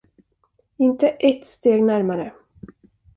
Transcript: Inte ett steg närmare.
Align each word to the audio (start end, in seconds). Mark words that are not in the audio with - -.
Inte 0.77 1.09
ett 1.09 1.47
steg 1.47 1.83
närmare. 1.83 2.33